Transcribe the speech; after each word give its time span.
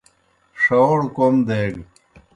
ݜہوڑ 0.61 0.99
کوْم 1.15 1.35
دیگہ۔) 1.47 1.81